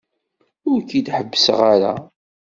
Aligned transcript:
Ur 0.69 0.79
k-id-ḥebbseɣ 0.89 1.59
ara. 1.73 1.93